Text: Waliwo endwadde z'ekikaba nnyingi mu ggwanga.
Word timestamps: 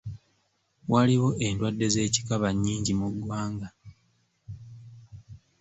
Waliwo 0.91 1.29
endwadde 1.47 1.87
z'ekikaba 1.93 2.49
nnyingi 2.53 2.93
mu 2.99 3.07
ggwanga. 3.13 3.69